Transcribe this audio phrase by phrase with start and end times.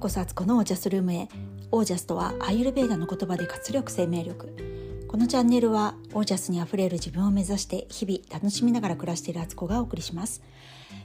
[0.00, 1.28] こそアツコのオージャスルームへ。
[1.70, 5.06] オージャスとはアイルベーダの言葉で活力生命力。
[5.06, 10.40] このチャンネルはオージャスにあふれる自分を目指して日々楽しみながら暮らしているアツコがお送りします。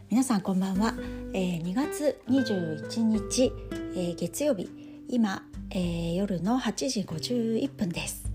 [0.10, 0.94] 皆さんこんばんは、
[1.34, 4.70] えー、2月21日、えー、月曜日。
[5.10, 8.32] 今、えー、夜の8時51分です。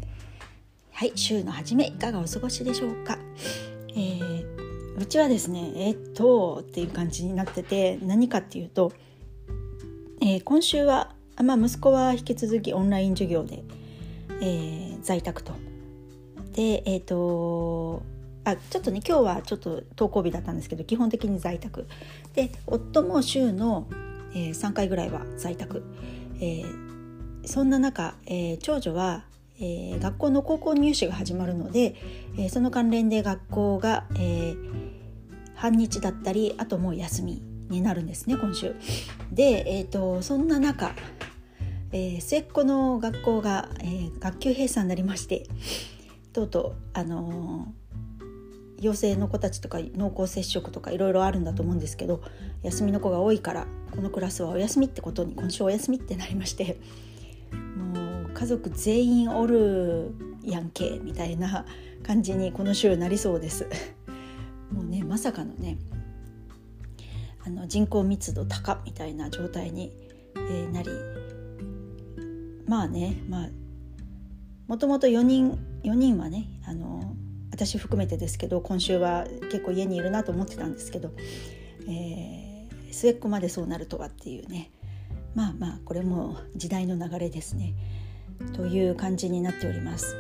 [0.93, 3.19] はい週の初めいかがお過ごしでしょうか、
[3.89, 8.93] えー、うちはですねえー、っとっていう感じになってて何かっていうと
[10.31, 11.11] えー、今週は、
[11.43, 13.65] まあ、息子は引き続きオンライン授業で、
[14.41, 15.55] えー、在宅と。
[16.53, 18.03] でえっ、ー、と
[18.45, 21.89] あちょっとね今日はちょっと登校日だったんですけど基本的に在宅。
[22.35, 23.89] で夫も週の、
[24.33, 25.83] えー、3回ぐらいは在宅、
[26.37, 26.65] えー、
[27.45, 29.25] そんな中、えー、長女は、
[29.59, 31.97] えー、学校の高校入試が始まるので、
[32.39, 34.57] えー、その関連で学校が、えー、
[35.57, 37.50] 半日だったりあともう休み。
[37.71, 38.75] になるんですね今週。
[39.33, 40.95] で、えーと、そんな中、
[41.93, 45.47] えー、末っ子の学校が、えー、学級閉鎖になりまして
[46.33, 52.23] とうとうあのー、陽性の子たちとか濃厚接触とかいろいろあるんだと思うんですけど
[52.63, 56.79] 休みの子が多いからこのクラスはお休みってことに今週お休みってなりまして
[57.77, 61.67] もう家族全員おるやんけみたいな
[62.03, 63.67] 感じにこの週なりそうです。
[64.73, 65.79] もうねまさかのね
[67.51, 69.93] あの人口密度高みたいな状態に、
[70.51, 70.91] え、なり
[72.67, 73.49] まあねまあ
[74.69, 77.17] もともと4人4人はねあの
[77.51, 81.11] 私含めてですけど今週は結構家にいるなと思ってたんですけど、
[81.89, 84.71] えー、末っ子までそうなるとはっていうね。
[85.35, 87.75] まあまあこれも時代の流れですね。
[88.55, 90.15] という感じになっております。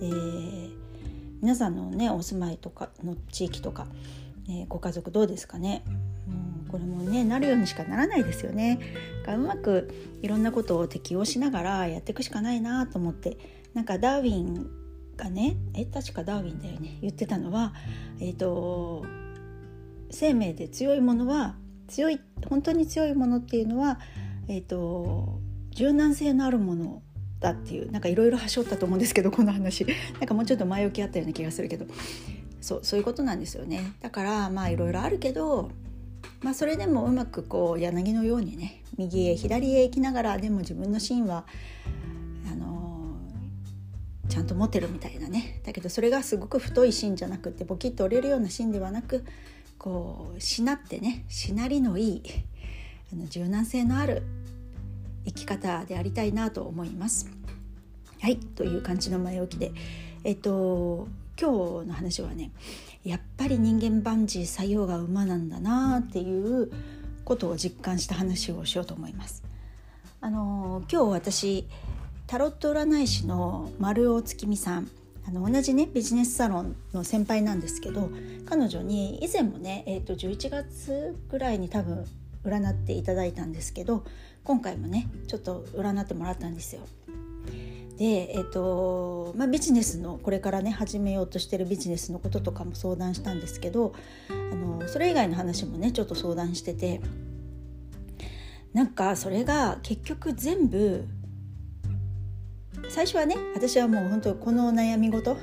[0.00, 0.08] で
[1.42, 3.86] 皆さんのねお住まいとかの地域とか、
[4.48, 5.84] えー、ご家族どうですかね？
[6.74, 8.80] これもねなるようにしかならないですよね。
[9.28, 13.38] うまくいろんなことを適応しながらやっていくしかないなと思って。
[13.74, 14.66] なんかダーウィン
[15.16, 16.98] がねえ確かダーウィンだよね。
[17.00, 17.74] 言ってたのは、
[18.18, 19.06] えーと、
[20.10, 21.54] 生命で強いものは
[21.86, 24.00] 強い本当に強いものっていうのは、
[24.48, 25.38] えーと、
[25.70, 27.02] 柔軟性のあるもの
[27.38, 29.86] だっていうなんかいろいろはしょったと思うんですけどこの話。
[30.18, 31.86] なんかもうちょっと前置きあったような気がするけど。
[32.60, 33.92] そうそういうことなんですよね。
[34.00, 35.70] だからまあいろいろあるけど
[36.44, 41.46] まあ、それでもうまくこう柳のようにね右へ左へ行きながらでも自分の芯は
[42.52, 45.62] あのー、ちゃんと持ってるみたいなね。
[45.64, 49.24] だけどそれがすごく太い芯じゃなくてボキッと折れるような芯ではなく
[49.78, 52.22] こうしなってねしなりのいい
[53.10, 54.22] あの柔軟性のある
[55.24, 57.30] 生き方でありたいなと思います。
[58.20, 59.72] はいという感じの前置きで。
[60.24, 61.08] えっと
[61.40, 62.50] 今日の話はね
[63.04, 66.70] やっぱり人間万事作用が馬なんだなっていう
[67.24, 69.42] ことを実感した話をしようと思います。
[70.20, 71.68] あの今日私
[72.26, 74.90] タロット占い師の丸尾月美さん
[75.26, 78.10] あの同じねビジネスサロンの先輩なんですけど
[78.46, 82.06] 彼女に以前もね、えー、と11月ぐらいに多分
[82.44, 84.04] 占っていただいたんですけど
[84.44, 86.82] 今回もねちょっと占ってもらったんですよ。
[87.96, 93.94] で、えーとまあ、ビジネスのこれからね始めようとしてるビジネスのこととかも相談したんですけど
[94.30, 97.00] あのそれ以外の話もねちょっと相談してて
[98.72, 101.06] なんかそれが結局全部
[102.88, 105.36] 最初はね私はもう本当この悩み事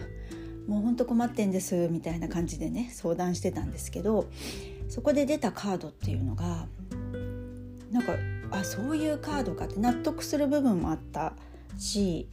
[0.68, 4.28] もう本当困ってんですみたいな感じでね相談してたんですけど
[4.90, 6.68] そこで出たカードっていうのが
[7.92, 8.14] なんか
[8.52, 11.34] あそういうカードかって納得する部分もあった
[11.78, 12.30] し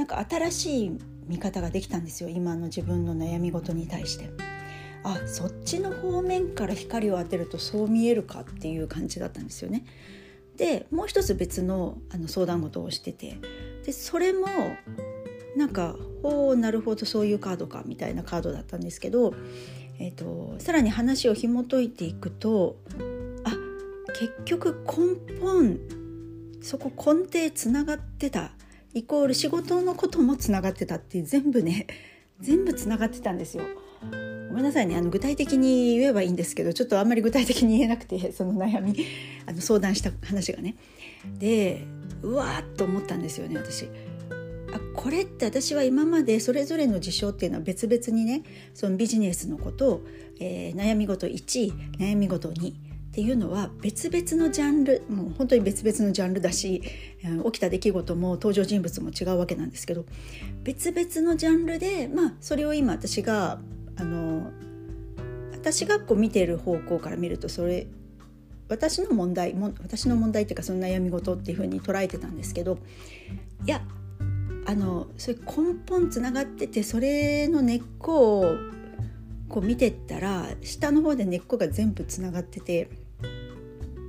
[0.00, 4.30] なんか新しい見方ができたんですよ今の自分の悩み事に対して。
[5.02, 9.84] あそっちの方面から光を当てるとそう見えるかっていう感じだったんですよね。
[10.56, 13.36] でもう一つ別のあの相談事をしてて
[13.84, 14.46] でそれも
[15.54, 19.34] なんか「ほうなるほどそういうカードか」みたいなカードだったんですけど、
[19.98, 22.76] えーと、さらに話を紐解いていくと
[23.44, 23.52] あ
[24.18, 25.78] 結局根本
[26.62, 28.52] そこ根底つながってた
[28.94, 31.86] イコール仕事のこともつながってたって全部ね
[32.40, 33.64] 全部つながってたんですよ。
[34.48, 38.96] ごめんなさいねあの具体的に言えばいいんですけどちょっとあんまり具体的に言えなくて その悩み
[39.46, 40.76] あの相談した話がね。
[41.38, 41.84] で
[42.22, 43.86] うわーっと思ったんですよね私。
[44.72, 48.42] あこれって私は今までそれぞれの事象っていうのは別々にね
[48.72, 50.04] そのビジネスのこと
[50.40, 52.72] えー、悩み事1悩み事2
[53.10, 56.80] っていうのは別々のジャンルもう本当に別々のジャンルだし
[57.44, 60.04] 起きた出来事も登場人物も違うわけなんですけど
[60.62, 63.58] 別々のジャンルでまあそれを今私が
[63.96, 64.52] あの
[65.52, 67.88] 私がこう見てる方向から見るとそれ
[68.68, 72.78] 私の問題も私の問題っていうかその悩み事っていうふうに捉えてたんですけど
[73.66, 73.82] いや
[74.66, 78.56] あのそれ根本つながっててそれの根っこを
[79.50, 82.88] こう見てったら下の方で根っこが全部つながってて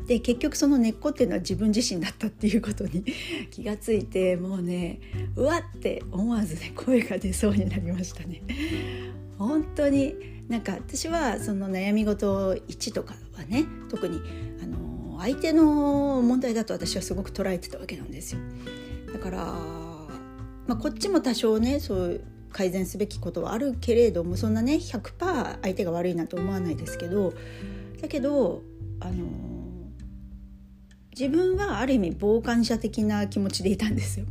[0.07, 3.03] で結局その根っこっていうのは自分自身だったっていうことに
[3.49, 4.99] 気がついてもうね
[5.35, 8.41] うわって思わずね声が出そうになりましたね。
[9.38, 10.15] 本当に
[10.47, 14.19] なんか私はその悩み事1とかはね特に
[14.61, 18.41] あの相手の問題だと私はすごく捉えてたわけなんですよ。
[19.13, 19.37] だから、
[20.67, 22.21] まあ、こっちも多少ねそう
[22.51, 27.33] 改善すべきことはあるけれどもそんなね100%相手が悪いなと思わないですけど
[28.01, 28.62] だけど
[29.00, 29.25] あの
[31.12, 34.25] 自分はある意味傍観者的な気持ちでいたんですよ。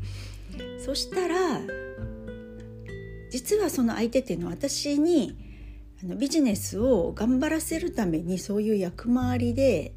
[0.84, 1.60] そしたら
[3.30, 5.36] 実はその相手っていうのは私に
[6.02, 9.92] あのビジネスを頑張らせるためにそういう役回りで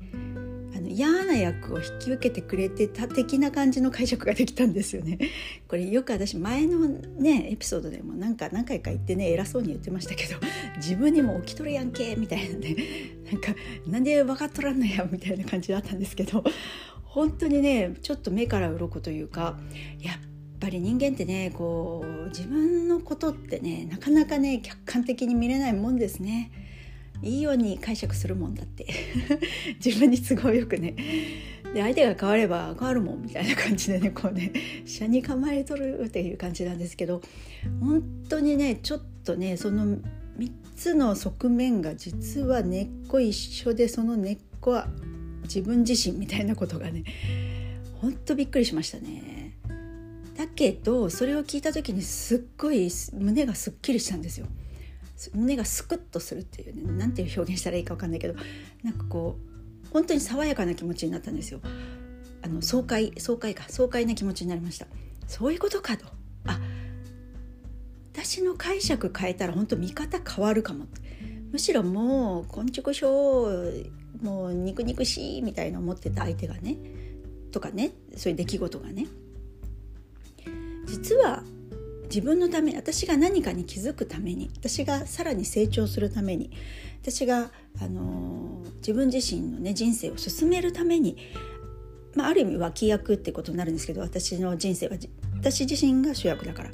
[0.94, 5.18] 嫌な役を引き受けてくれてた的な感じの解釈ができたんですよね。
[5.68, 10.36] これよく私前のねエピソードでもなんか何回か言ってね偉そうに言ってましたけど
[10.78, 12.76] 自分にも起きとるやんけみたいなね
[13.32, 13.56] なんか
[13.88, 16.44] なんで分かっとらんのやみたいな感じだったんですけど
[17.04, 19.60] 本当にねちょっと目から鱗というか
[20.02, 20.16] やっ
[20.60, 26.52] ぱり人間ってねこう自分のことってねなかなかね客観的に見れないもんですね。
[27.24, 28.88] いいように解釈するもんだって
[29.84, 30.96] 自分に都合よくね
[31.74, 34.52] で相手が変われば変わるもんみたいな感じでねこうね
[34.86, 37.22] 車に構えとるっていう感じなんですけど
[37.80, 39.98] 本当にねちょっとねその
[40.38, 44.88] 3つの側面が実は根っこ一緒でその根っこは
[45.44, 47.04] 自分自身みたいなことがね
[48.02, 49.58] ほんとびっくりしましたね。
[50.36, 54.48] だけどそれを聞いた時にすっごい胸がすっきりしたんですよ。
[55.34, 58.36] 胸がスクッとするっていうねなんていう表現したらいいか分かんないけど
[58.84, 59.38] なんかこ
[59.86, 61.60] う本当に爽やかな気持ちになったんですよ。
[62.42, 64.88] あの爽快爽快か爽快な気持ちになりました。
[65.28, 66.06] そういうことかと
[66.46, 66.60] あ
[68.14, 70.86] 私の解釈変えたら本当見方変わるかも
[71.52, 73.86] むしろもう「こんちくしょう
[74.22, 76.78] もう肉肉しい」みたいな思ってた相手がね
[77.52, 79.08] とかねそういう出来事がね
[80.86, 81.44] 実は
[82.14, 86.52] 自分のため私が何かに気づくために私がさらに成長するために
[87.02, 87.50] 私が、
[87.82, 91.18] あのー、自分自身の、ね、人生を進めるために、
[92.14, 94.98] まあ、ある意味脇役ってことになるんですけど私の人生は
[95.38, 96.70] 私自身が主役だから。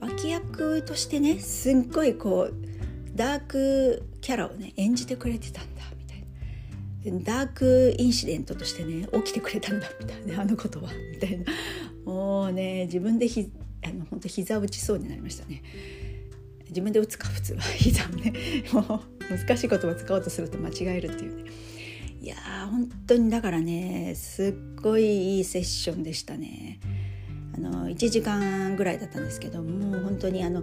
[0.00, 2.54] 脇役としてねすっごいこう
[3.14, 6.14] ダークキャラをね演じてくれてたんだみた
[7.08, 7.20] いな。
[7.20, 11.44] ダークインシデントとしてね起きてくれたんだみたいなあのことはみたいな。
[12.04, 13.48] もうね自分でひ
[13.84, 15.62] あの本当膝打ちそうになりましたね。
[16.68, 18.32] 自分で打つか普通は膝をね。
[18.72, 21.50] もう難しい言葉使おうとすると間違えるっていうね。
[22.20, 26.80] いやー本当にだからねすっごいいいセッションでしたね。
[27.54, 30.62] あの1時間ぐらいだったんですけどもう本当にあの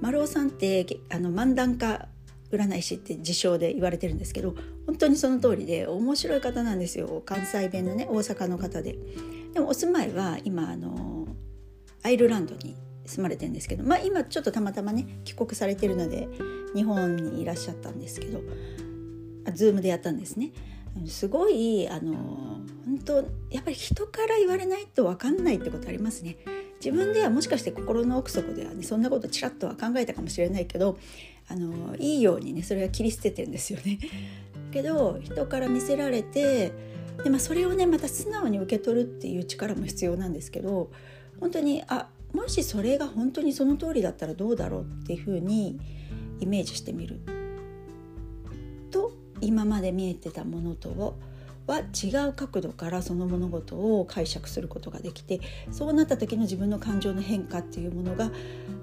[0.00, 2.08] 丸尾さんってあの漫談家
[2.52, 4.54] 占い師って自称で言われてるんですけど
[4.86, 7.22] 本当にその通りで面白い方なんですよ。
[7.24, 8.96] 関西弁のね大阪の方で。
[9.54, 11.17] でもお住まいは今あの
[12.02, 16.28] アイルランドに住まれてるんですけどまあ今ちょっとたまたまね帰国されてるので
[16.74, 18.40] 日本にいらっしゃったんですけど
[19.54, 20.52] ズームでやったんですね。
[21.06, 23.14] すごいあの本当
[23.50, 26.36] やっぱり人から言われないと分かんないってことありますね。
[26.84, 30.98] 自分ではもしかして心の奥底ではねそんなことちらっとは考えたかもしれないけど
[31.48, 33.98] あのいいようにねそれは切り捨ててるんですよね。
[34.70, 36.72] けど人から見せられて
[37.24, 40.90] で、まあ、それをねまた素直に受け取るっていう力も必要なんですけど
[41.40, 45.78] 本当にあもしそれが本当にその通りだったらどうだろうっていうふうに
[46.40, 47.20] イメージしてみる
[48.90, 51.16] と今まで見えてたものと
[51.66, 55.40] は違う角度からその物事を解釈することができて
[55.70, 58.30] そうなった時の自分の感情の変化っていうものがあ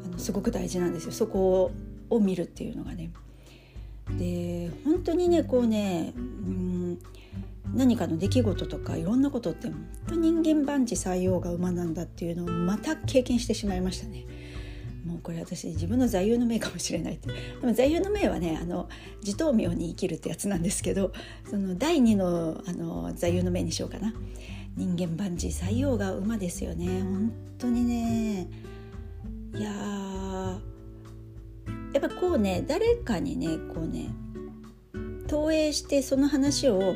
[0.08, 1.72] のすごく大事なんですよそこ
[2.10, 3.12] を見るっていうのがね。
[4.20, 6.75] で本当にねこうねうん
[7.76, 14.26] 何かの出来事とかいろんなことって本当人間万事採用が馬なんだっていうのをまた経験してしまいましたね。
[15.06, 17.30] もうこれ私自分の座右の銘かもしれないって。
[17.30, 18.90] でも座右の銘はねあの
[19.24, 21.12] 自頭名に生きるってやつなんですけど
[21.50, 24.14] その第2のあの座右の銘にしようかな。
[24.78, 27.02] 人間万事採用が馬ですよね。
[27.02, 28.48] 本当にね。
[29.54, 29.72] いや
[31.94, 34.10] やっぱこうね誰かにねこうね
[35.28, 36.96] 投影してその話を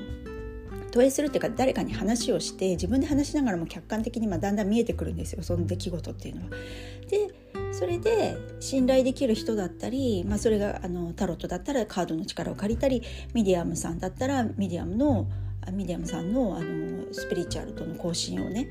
[0.92, 6.50] 投影するっていうか誰かに話をして自分で話しながらも客観的にまだんだん見えてくるんですよその出来事っていうのは。
[7.10, 7.34] で
[7.72, 13.04] それで信頼できる人だったり、まあ、それがあのタロットだったらカードの力を借りたり
[13.34, 15.28] ミディアムさんだったらミディアムの
[15.72, 18.70] ミディアムさんのあのスピリチュアルとの交信をね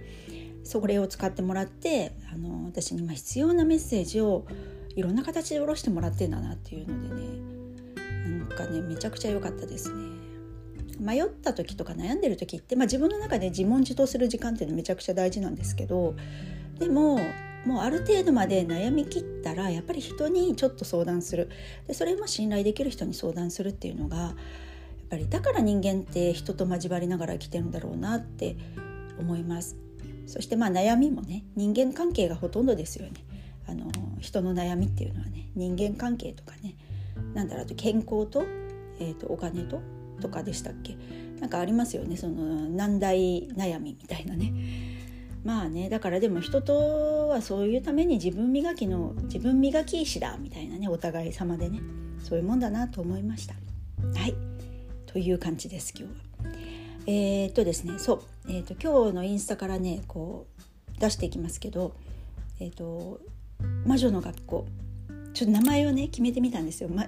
[0.64, 4.46] それを使ってもらってあの私に今必要なメッセージを
[4.94, 10.27] いろんな形で下ろしてもらってんだなっていうのでねなんかねめちゃくちゃ良かったですね。
[10.98, 16.14] 迷った時とか悩んでる時って、まあ、自分の中で自問自答する時間っていうのめちゃくちゃ大事なんですけど
[16.78, 17.20] でも
[17.64, 21.50] もうある程度まで悩みきったらやっぱり人にちょっと相談する。
[21.86, 24.34] でそれも信頼できる人に相談するっていうのがやっ
[25.10, 28.56] ぱりだから人間って人と交わりながら生きてるんだろうなって
[29.18, 29.76] 思います。
[30.26, 33.12] そしてまあ悩みもね人間関係がほとんどですよね。
[33.66, 33.90] あの
[34.20, 36.76] 人の悩みっていうのはね人間関係とかね
[37.34, 38.44] なんだろうと健康と,、
[38.98, 39.82] えーと、とお金と
[40.20, 40.96] とかでしたっけ？
[41.40, 42.16] なんかありますよね。
[42.16, 44.52] その難題悩みみたいなね。
[45.44, 51.80] まあねだからでも人とはそういうために自分磨きの自分磨き石だみたいなねお互い様でね。
[52.22, 53.54] そういうもんだなと思いました。
[54.18, 54.34] はい。
[55.06, 56.52] という感じです今日は。
[57.06, 60.46] えー、っとですねそう、えー、っと今日のインスタからねこ
[60.96, 61.94] う出していきますけど
[62.60, 63.20] え、っと
[63.86, 64.66] 魔女の学校。
[65.38, 67.06] ちょっと名前をね決めてみたんですよ、ま、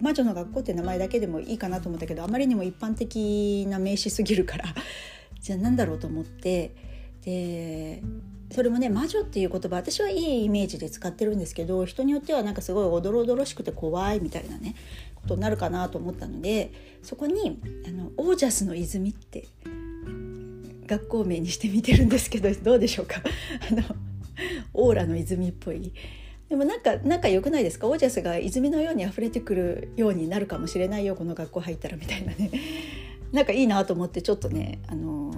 [0.00, 4.66] 魔女の学校って名前だけでもいいかなと思ったけどあまりにも一般的な名詞すぎるから。
[5.40, 6.76] じゃあ何だろうと思って。
[7.24, 8.00] で
[8.52, 14.74] それもね魔女っていう言葉私はいいイメージで使ってるんですけど人によってはなんかすごいおどろおどろしくて怖いみたいなね
[15.16, 16.72] ことになるかなと思ったので
[17.02, 19.46] そこにあの「オージャスの泉」って
[20.86, 23.22] 学校名にしてみてるんですけどどうでしょうか？
[23.70, 23.82] あの
[24.74, 25.92] オーラの泉っぽい。
[26.52, 27.88] でもなんかなんか良くないですか？
[27.88, 32.50] オージャスが泉のように溢れてくるようになるかもしれないよこの学校入ったらみたいなね。
[33.32, 35.32] なんかいいなと思ってちょっとねあの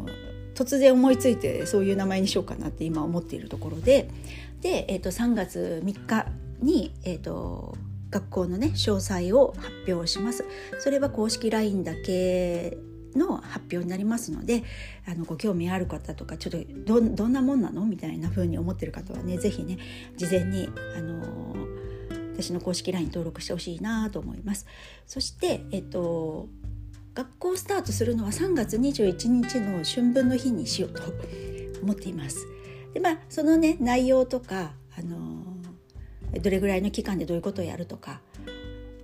[0.56, 4.09] 突然思いついてそういう名前にしようかなって今思っているところで。
[4.61, 6.26] で、えー、と3月3日
[6.61, 7.76] に、えーと、
[8.11, 10.44] 学校のね詳細を発表します。
[10.80, 12.76] それは公式 LINE だけ
[13.14, 14.64] の発表になりますので
[15.06, 19.78] あのご興味ある方とかちょっとどどんなもんなのみたいな風に思ってる方はね是非ね
[20.16, 21.54] 事前にあの
[22.35, 24.66] 私の公式 LINE 登録してほしいなと思います。
[25.06, 26.49] そしてえっと
[27.14, 31.02] 学校スタートするのは3月21日の春分の日にしようと
[31.83, 32.47] 思っています。
[32.92, 38.21] でまあそのね内容とか、あのー、どれぐらいの期間でどういうことをやるとか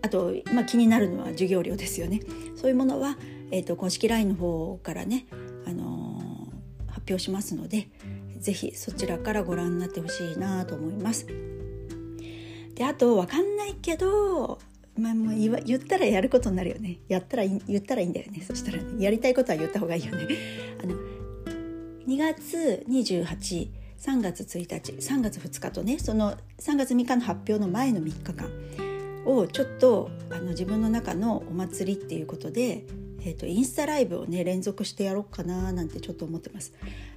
[0.03, 2.21] あと、まあ、気になるのは授業料ですよね。
[2.57, 3.19] そういうものは、
[3.51, 5.27] えーと、公式 LINE の方からね、
[5.67, 7.89] あのー、発表しますので
[8.39, 11.27] 是非そちらからご覧になってほしいなと思います。
[12.75, 14.59] であと分かんないけど
[14.99, 20.27] まあ、もう言言ったらやることになるよねやったら言ったらいいんだよねそしたら、ね、やりたいことは言った方がいいよね
[20.83, 20.95] あの
[22.07, 23.71] 2月283
[24.21, 28.51] 月1日3月2日とねその3月3日の発表の前の3日間
[29.27, 32.85] をちょっとあの自分の中のお祭りっていうことで、
[33.23, 36.73] えーと、インスタライブをね連続してやろうかななんてちょっと思ってます。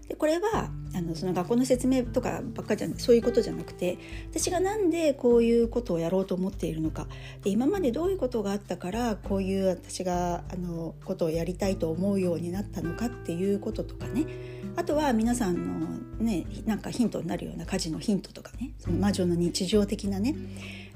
[0.07, 3.97] でこれはあのその学校の説明とかばっかじゃそういうことじゃなくて
[4.29, 7.07] 私が何でこういうことをやろうと思っているのか。
[7.41, 14.25] で今までどういうことがあったからこういう私があのことをやりたいと思うようになったのかっていうこととかね。
[14.75, 15.87] あとは皆さんの
[16.19, 18.73] ねなんかヒントになるような家事のヒントとかね。
[18.79, 20.35] その魔女の日常的なね。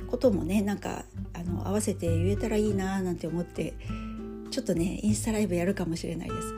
[0.07, 3.73] こともねなんかあの合わせて言えたらいいななんて思って
[4.49, 6.55] ちょっとねインスタライブやるかもしれないです。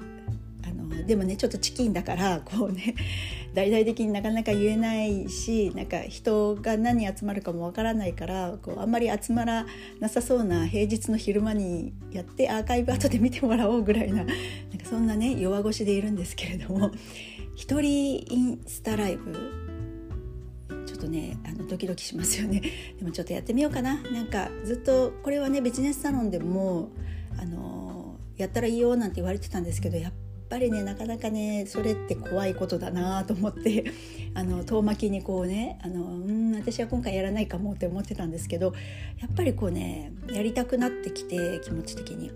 [0.67, 2.95] あのでもねちょっとチキンだからこうね
[3.55, 9.65] 大々的になかなか言えないしなんか人が何集まるかもわからないからこうあんまり集まら
[9.99, 14.33] なさそうな平日の昼間にやってアーカイブ後で見てもらおうぐらいななんか
[14.83, 16.91] そんなね弱腰でいるんですけれども
[17.55, 19.68] 一人インスタライブ
[20.99, 22.61] とねあのドキドキしますよね
[22.99, 26.89] でもちょっとやってみようかななんかずっとこれはねビジネスサロンでも
[27.37, 30.13] あのやったらいいよなんて言われてたんですけどやっ
[30.49, 33.85] ぱりねなかなかねそれって怖いことだなと思って
[34.33, 38.73] あの遠巻きにこうねあのうん私は今回やらないかもって思ってたんですけど
[39.19, 42.31] やっぱりこうねやりたくなってきて気持ち的に。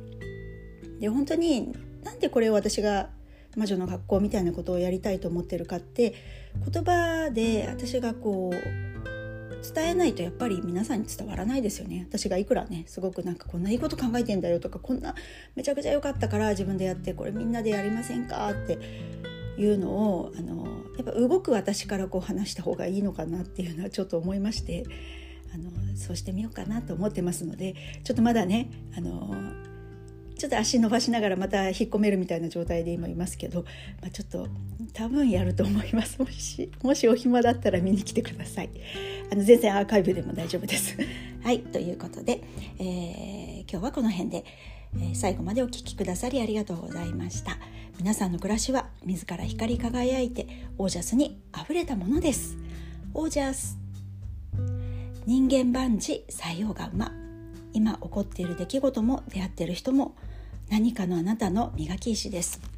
[1.00, 3.10] で本当になんでこれを私が
[3.58, 6.13] 魔女の学校みたいなことをやりたいと思ってるかって
[6.72, 8.83] 言葉で私がこう
[9.63, 12.05] 伝えないとやっぱり皆さんに伝わらないですよね。
[12.10, 15.15] 私がいくらねすごくなんかこんないいこと考えてんだよとかこんな
[15.55, 18.77] めちゃくちゃ良かったから自分でやってこれみんなでやりませんかって
[19.57, 20.67] いうのをあの
[20.98, 24.83] やっぱ動く私からこう話した方がいいのかなっていうのはちょっと思いまして
[25.53, 29.36] あのそうしてみようかなと思ってますのでちょっとまだねあの
[30.37, 33.63] ちょっと足伸ばしながらまた引っ込めるみたいな状態で今いますけど、
[34.01, 34.47] まあ、ちょっと
[34.93, 36.19] 多分やると思います。
[36.19, 38.69] もしもしお暇だったら見に来てください。
[39.31, 40.97] あの全然アーカイブでも大丈夫です。
[41.43, 42.41] はいということで、
[42.79, 44.45] えー、今日はこの辺で、
[44.95, 47.57] えー、最後までお聴きくださりありがとうございました。
[47.99, 50.47] 皆さんの暮らしは自ら光り輝いて
[50.77, 52.57] オージャスにあふれたものです。
[53.13, 53.77] オージャス。
[55.25, 57.23] 人間万事採用が馬。
[57.74, 60.15] 今起こっている出来事も出会っている人も
[60.70, 62.73] 何かのあなたの磨き石です。